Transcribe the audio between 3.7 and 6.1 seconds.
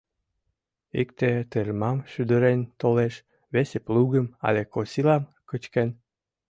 плугым але косилам кычкен.